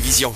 [0.00, 0.32] Vision.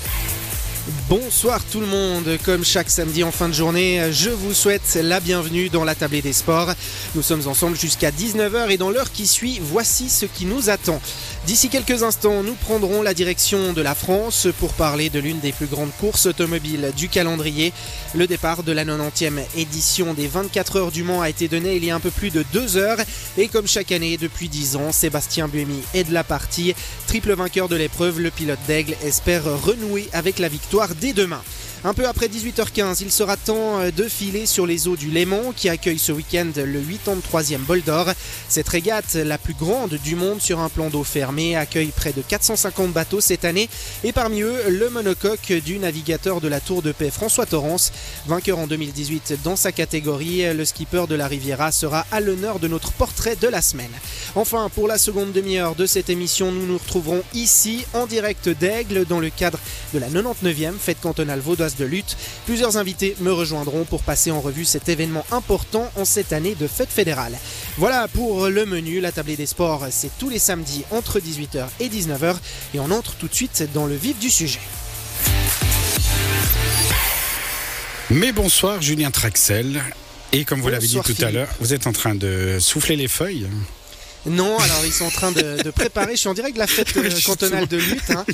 [1.08, 5.20] Bonsoir tout le monde, comme chaque samedi en fin de journée, je vous souhaite la
[5.20, 6.72] bienvenue dans la tablée des sports.
[7.14, 11.00] Nous sommes ensemble jusqu'à 19h et dans l'heure qui suit, voici ce qui nous attend.
[11.46, 15.52] D'ici quelques instants, nous prendrons la direction de la France pour parler de l'une des
[15.52, 17.72] plus grandes courses automobiles du calendrier.
[18.14, 21.84] Le départ de la 90e édition des 24 heures du Mans a été donné il
[21.84, 22.98] y a un peu plus de deux heures
[23.38, 26.74] et comme chaque année depuis 10 ans, Sébastien Buemi est de la partie.
[27.06, 31.42] Triple vainqueur de l'épreuve, le pilote d'Aigle espère renouer avec la victoire dès demain.
[31.84, 35.52] Un peu après 18h15, il sera temps euh, de filer sur les eaux du Léman
[35.56, 38.06] qui accueille ce week-end le 83e bol d'or.
[38.48, 42.22] Cette régate, la plus grande du monde sur un plan d'eau fermé, accueille près de
[42.22, 43.68] 450 bateaux cette année
[44.04, 47.90] et parmi eux le monocoque du navigateur de la Tour de Paix François Torrance.
[48.28, 52.68] Vainqueur en 2018 dans sa catégorie, le skipper de la Riviera sera à l'honneur de
[52.68, 53.90] notre portrait de la semaine.
[54.36, 59.04] Enfin, pour la seconde demi-heure de cette émission, nous nous retrouverons ici en direct d'Aigle
[59.04, 59.58] dans le cadre
[59.92, 62.16] de la 99e fête cantonale vaudoise de lutte.
[62.46, 66.66] Plusieurs invités me rejoindront pour passer en revue cet événement important en cette année de
[66.66, 67.38] fête fédérale.
[67.78, 69.00] Voilà pour le menu.
[69.00, 72.36] La tablée des sports, c'est tous les samedis entre 18h et 19h.
[72.74, 74.60] Et on entre tout de suite dans le vif du sujet.
[78.10, 79.82] Mais bonsoir Julien Traxel.
[80.32, 83.08] Et comme vous l'avez dit tout à l'heure, vous êtes en train de souffler les
[83.08, 83.46] feuilles
[84.26, 86.12] non, alors ils sont en train de, préparer.
[86.12, 88.24] Je suis en direct de la fête euh, cantonale de lutte hein,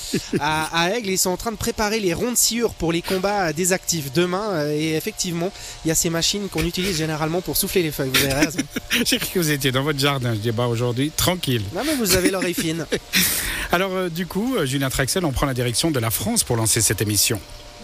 [0.41, 1.11] à, Aigle.
[1.11, 4.51] Ils sont en train de préparer les rondes sciures pour les combats des actifs demain.
[4.51, 5.51] Euh, et effectivement,
[5.85, 8.11] il y a ces machines qu'on utilise généralement pour souffler les feuilles.
[8.13, 8.59] Vous avez raison.
[9.05, 10.35] J'ai cru que vous étiez dans votre jardin.
[10.35, 11.63] Je dis bah aujourd'hui tranquille.
[11.75, 12.87] Non mais vous avez l'oreille fine.
[13.73, 16.81] alors euh, du coup, Julien Traxel, on prend la direction de la France pour lancer
[16.83, 17.41] cette émission.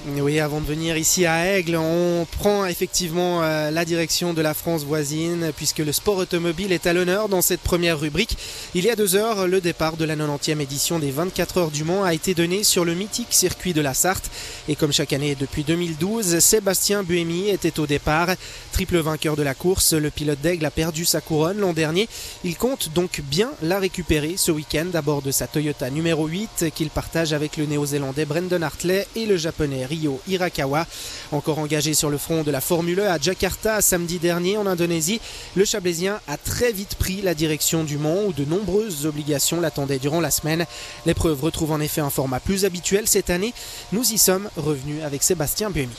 [0.07, 4.53] Oui, avant de venir ici à Aigle, on prend effectivement euh, la direction de la
[4.53, 8.37] France voisine puisque le sport automobile est à l'honneur dans cette première rubrique.
[8.75, 11.85] Il y a deux heures, le départ de la 90e édition des 24 heures du
[11.85, 14.31] Mans a été donné sur le mythique circuit de la Sarthe.
[14.69, 18.29] Et comme chaque année depuis 2012, Sébastien Buemi était au départ.
[18.73, 22.11] Triple vainqueur de la course, le pilote d'Aigle a perdu sa couronne l'an dernier.
[22.45, 26.67] Il compte donc bien la récupérer ce week-end à bord de sa Toyota numéro 8
[26.75, 30.87] qu'il partage avec le néo-zélandais Brendan Hartley et le japonais Ryo Hirakawa.
[31.33, 35.21] Encore engagé sur le front de la Formule 1 à Jakarta samedi dernier en Indonésie,
[35.57, 39.99] le Chablaisien a très vite pris la direction du Mans où de nombreuses obligations l'attendaient
[39.99, 40.67] durant la semaine.
[41.07, 43.53] L'épreuve retrouve en effet un format plus habituel cette année.
[43.93, 45.97] Nous y sommes revenus avec Sébastien Buemi.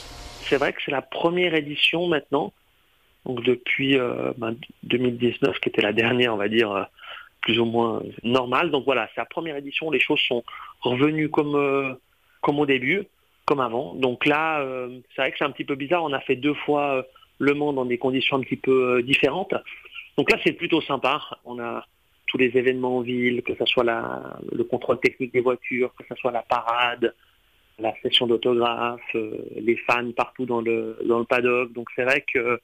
[0.48, 2.52] C'est vrai que c'est la première édition maintenant,
[3.24, 6.84] donc depuis 2019 euh, ben, qui était la dernière, on va dire, euh,
[7.40, 8.70] plus ou moins normale.
[8.70, 10.44] Donc voilà, c'est la première édition, les choses sont
[10.82, 11.94] revenues comme, euh,
[12.42, 13.06] comme au début
[13.46, 13.94] comme avant.
[13.94, 16.04] Donc là, euh, c'est vrai que c'est un petit peu bizarre.
[16.04, 17.02] On a fait deux fois euh,
[17.38, 19.54] Le Mans dans des conditions un petit peu euh, différentes.
[20.18, 21.22] Donc là, c'est plutôt sympa.
[21.44, 21.86] On a
[22.26, 26.04] tous les événements en ville, que ce soit la, le contrôle technique des voitures, que
[26.08, 27.14] ce soit la parade,
[27.78, 31.72] la session d'autographe, les fans partout dans le, dans le paddock.
[31.72, 32.60] Donc c'est vrai que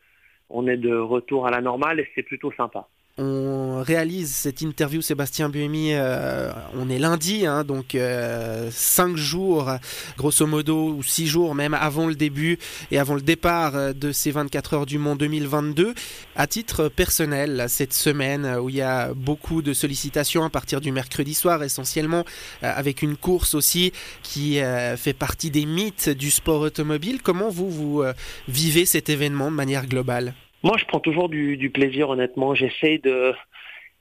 [0.51, 2.89] on est de retour à la normale et c'est plutôt sympa.
[3.19, 9.71] On réalise cette interview Sébastien Buemi, euh, on est lundi, hein, donc euh, cinq jours,
[10.17, 12.59] grosso modo, ou six jours même avant le début
[12.91, 15.93] et avant le départ euh, de ces 24 heures du Mont 2022.
[16.37, 20.91] À titre personnel, cette semaine où il y a beaucoup de sollicitations à partir du
[20.91, 22.25] mercredi soir, essentiellement
[22.63, 23.93] avec une course aussi
[24.23, 24.59] qui
[24.97, 28.03] fait partie des mythes du sport automobile, comment vous, vous
[28.49, 30.33] vivez cet événement de manière globale?
[30.63, 32.55] Moi, je prends toujours du, plaisir, honnêtement.
[32.55, 33.33] J'essaye de,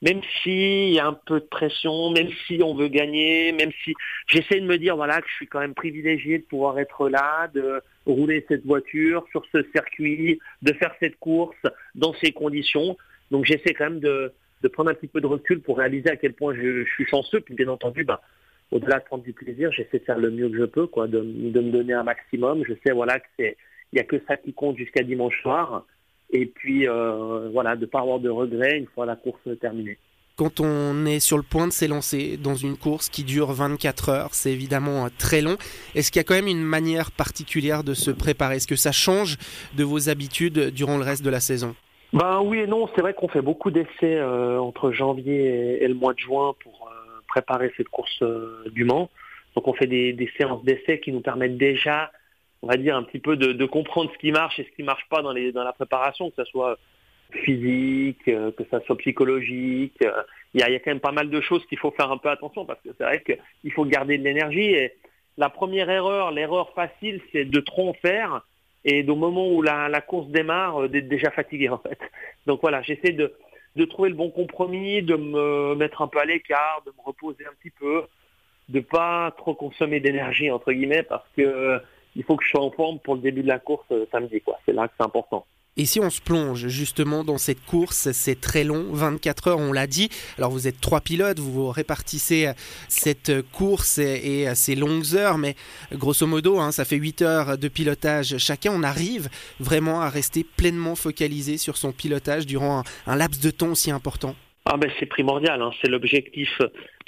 [0.02, 3.94] même s'il y a un peu de pression, même si on veut gagner, même si
[4.28, 7.48] j'essaie de me dire voilà que je suis quand même privilégié de pouvoir être là,
[7.48, 11.58] de rouler cette voiture sur ce circuit, de faire cette course
[11.96, 12.96] dans ces conditions.
[13.32, 14.34] Donc j'essaie quand même de,
[14.72, 17.42] prendre un petit peu de recul pour réaliser à quel point je, suis chanceux.
[17.42, 18.20] Puis bien entendu, ben,
[18.72, 21.20] au-delà de prendre du plaisir, j'essaie de faire le mieux que je peux, quoi, de,
[21.20, 22.64] de me donner un maximum.
[22.68, 23.58] Je sais voilà que c'est
[23.94, 25.86] il n'y a que ça qui compte jusqu'à dimanche soir
[26.32, 29.98] et puis euh, voilà, de ne pas avoir de regrets une fois la course terminée.
[30.38, 34.34] Quand on est sur le point de s'élancer dans une course qui dure 24 heures,
[34.34, 35.58] c'est évidemment euh, très long.
[35.94, 38.56] Est-ce qu'il y a quand même une manière particulière de se préparer?
[38.56, 39.38] Est-ce que ça change
[39.76, 41.76] de vos habitudes durant le reste de la saison?
[42.14, 45.94] Ben oui et non, c'est vrai qu'on fait beaucoup d'essais euh, entre janvier et, le
[45.94, 46.90] mois de juin pour
[47.28, 48.22] préparer cette course
[48.72, 49.10] du Mans.
[49.56, 52.12] Donc on fait des, des séances d'essais qui nous permettent déjà
[52.62, 55.08] on va dire, un petit peu de, comprendre ce qui marche et ce qui marche
[55.10, 56.78] pas dans, la préparation, que ce soit
[57.32, 59.96] physique, euh, que ça soit psychologique.
[60.04, 60.24] Euh,
[60.54, 62.66] il y, a, quand même pas mal de choses qu'il faut faire un peu attention
[62.66, 64.74] parce que c'est vrai qu'il faut garder de l'énergie.
[64.74, 64.94] Et
[65.38, 68.42] la première erreur, l'erreur facile, c'est de trop en faire
[68.84, 72.00] et au moment où la, course démarre, euh, d'être déjà fatigué en fait.
[72.48, 73.34] Donc voilà, j'essaie de,
[73.76, 77.46] de trouver le bon compromis, de me mettre un peu à l'écart, de me reposer
[77.46, 78.04] un petit peu,
[78.70, 81.80] de pas trop consommer d'énergie entre guillemets parce que
[82.16, 84.60] il faut que je sois en forme pour le début de la course samedi quoi.
[84.66, 85.46] C'est là que c'est important.
[85.78, 89.72] Et si on se plonge justement dans cette course, c'est très long, 24 heures, on
[89.72, 90.10] l'a dit.
[90.38, 92.52] Alors vous êtes trois pilotes, vous vous répartissez
[92.90, 95.56] cette course et, ces longues heures, mais
[95.94, 98.74] grosso modo, hein, ça fait 8 heures de pilotage chacun.
[98.74, 99.30] On arrive
[99.62, 104.36] vraiment à rester pleinement focalisé sur son pilotage durant un, laps de temps aussi important.
[104.66, 105.72] Ah ben c'est primordial, hein.
[105.82, 106.50] c'est l'objectif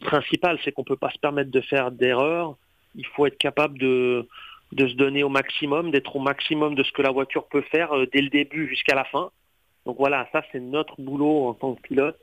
[0.05, 2.55] principal, c'est qu'on ne peut pas se permettre de faire d'erreurs.
[2.95, 4.27] Il faut être capable de,
[4.73, 7.93] de se donner au maximum, d'être au maximum de ce que la voiture peut faire
[7.93, 9.31] euh, dès le début jusqu'à la fin.
[9.85, 12.17] Donc voilà, ça c'est notre boulot en tant que pilote,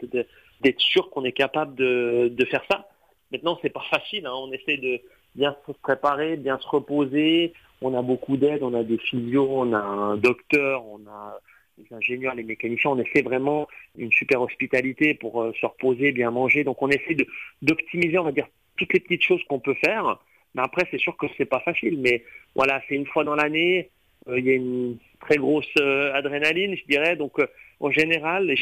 [0.61, 2.89] d'être sûr qu'on est capable de, faire ça.
[3.33, 4.33] Maintenant, c'est pas facile, hein.
[4.35, 5.01] on essaie de
[5.35, 7.53] bien se préparer, bien se reposer.
[7.83, 11.39] On a beaucoup d'aide, on a des physios, on a un docteur, on a
[11.79, 16.31] les ingénieurs, les mécaniciens, on essaie vraiment une super hospitalité pour euh, se reposer, bien
[16.31, 16.65] manger.
[16.65, 17.17] Donc on essaie
[17.63, 20.19] d'optimiser, on va dire, toutes les petites choses qu'on peut faire
[20.55, 21.99] mais après, c'est sûr que c'est pas facile.
[21.99, 22.25] Mais
[22.55, 23.91] voilà, c'est une fois dans l'année.
[24.29, 27.17] Euh, il y a une très grosse euh, adrénaline, je dirais.
[27.17, 27.47] Donc, euh,
[27.81, 28.53] en général,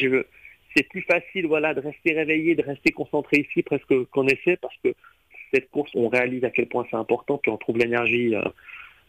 [0.75, 4.75] c'est plus facile, voilà, de rester réveillé, de rester concentré ici, presque qu'on essaie, parce
[4.83, 4.93] que
[5.53, 8.35] cette course, on réalise à quel point c'est important, puis on trouve l'énergie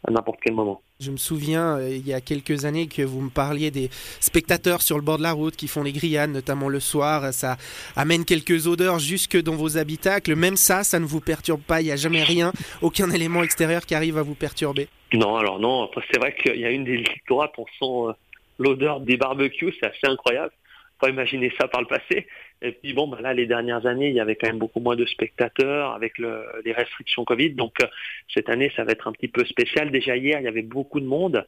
[0.06, 0.82] à n'importe quel moment.
[0.98, 3.88] Je me souviens euh, il y a quelques années que vous me parliez des
[4.20, 7.32] spectateurs sur le bord de la route qui font les grillades, notamment le soir.
[7.32, 7.56] Ça
[7.96, 10.34] amène quelques odeurs jusque dans vos habitacles.
[10.34, 11.80] Même ça, ça ne vous perturbe pas.
[11.80, 12.52] Il n'y a jamais rien,
[12.82, 14.88] aucun élément extérieur qui arrive à vous perturber.
[15.12, 15.90] Non, alors non.
[16.12, 18.12] C'est vrai qu'il y a une des droites, on sent euh,
[18.58, 19.74] l'odeur des barbecues.
[19.80, 20.52] C'est assez incroyable
[21.00, 22.26] pas imaginer ça par le passé.
[22.62, 24.96] Et puis bon, bah là, les dernières années, il y avait quand même beaucoup moins
[24.96, 27.50] de spectateurs avec les restrictions Covid.
[27.50, 27.86] Donc euh,
[28.32, 29.90] cette année, ça va être un petit peu spécial.
[29.90, 31.46] Déjà hier, il y avait beaucoup de monde,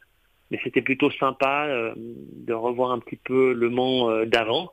[0.51, 4.73] mais c'était plutôt sympa euh, de revoir un petit peu le Mans euh, d'avant.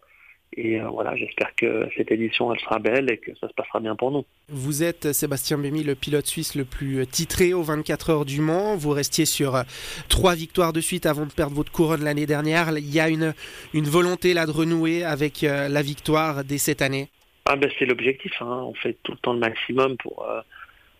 [0.57, 3.79] Et euh, voilà, j'espère que cette édition, elle sera belle et que ça se passera
[3.79, 4.25] bien pour nous.
[4.47, 8.75] Vous êtes, Sébastien Bémy, le pilote suisse le plus titré aux 24 heures du Mans.
[8.75, 9.63] Vous restiez sur euh,
[10.09, 12.75] trois victoires de suite avant de perdre votre couronne l'année dernière.
[12.77, 13.35] Il y a une,
[13.73, 17.09] une volonté là de renouer avec euh, la victoire dès cette année
[17.45, 18.33] ah ben, C'est l'objectif.
[18.41, 18.63] Hein.
[18.65, 20.27] On fait tout le temps le maximum pour,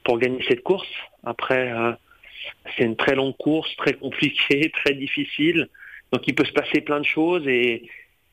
[0.03, 0.87] pour gagner cette course.
[1.23, 1.73] Après,
[2.77, 5.69] c'est une très longue course, très compliquée, très difficile.
[6.11, 7.89] Donc il peut se passer plein de choses et,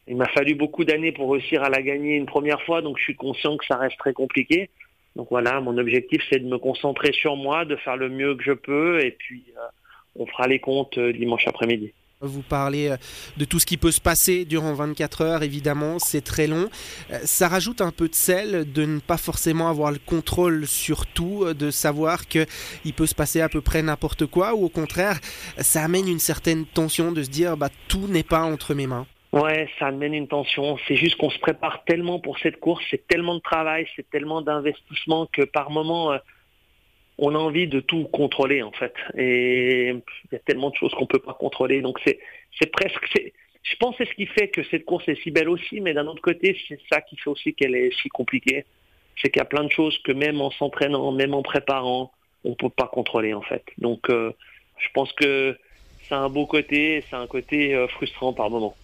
[0.08, 3.04] il m'a fallu beaucoup d'années pour réussir à la gagner une première fois, donc je
[3.04, 4.70] suis conscient que ça reste très compliqué.
[5.16, 8.44] Donc voilà, mon objectif c'est de me concentrer sur moi, de faire le mieux que
[8.44, 9.60] je peux, et puis euh,
[10.14, 11.92] on fera les comptes euh, dimanche après-midi.
[12.20, 12.96] Vous parlez euh,
[13.36, 16.68] de tout ce qui peut se passer durant 24 heures, évidemment, c'est très long.
[17.24, 21.52] Ça rajoute un peu de sel de ne pas forcément avoir le contrôle sur tout,
[21.52, 22.46] de savoir qu'il
[22.94, 25.18] peut se passer à peu près n'importe quoi, ou au contraire,
[25.58, 29.06] ça amène une certaine tension de se dire bah, tout n'est pas entre mes mains.
[29.32, 30.78] Ouais, ça amène une tension.
[30.86, 34.40] C'est juste qu'on se prépare tellement pour cette course, c'est tellement de travail, c'est tellement
[34.40, 36.18] d'investissement que par moment, euh,
[37.18, 38.94] on a envie de tout contrôler en fait.
[39.16, 41.80] Et il y a tellement de choses qu'on peut pas contrôler.
[41.80, 42.18] Donc c'est,
[42.58, 43.04] c'est presque,
[43.62, 45.92] je pense que c'est ce qui fait que cette course est si belle aussi, mais
[45.92, 48.64] d'un autre côté, c'est ça qui fait aussi qu'elle est si compliquée.
[49.20, 52.12] C'est qu'il y a plein de choses que même en s'entraînant, même en préparant,
[52.44, 53.64] on peut pas contrôler en fait.
[53.78, 54.32] Donc euh,
[54.78, 55.58] je pense que
[56.02, 58.76] c'est un beau côté, c'est un côté euh, frustrant par moment.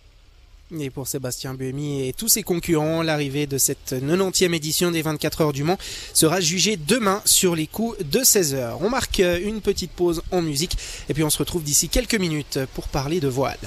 [0.80, 5.40] Et pour Sébastien Buemi et tous ses concurrents, l'arrivée de cette 90e édition des 24
[5.42, 5.78] heures du Mans
[6.14, 8.78] sera jugée demain sur les coups de 16 heures.
[8.80, 10.76] On marque une petite pause en musique
[11.08, 13.58] et puis on se retrouve d'ici quelques minutes pour parler de voile.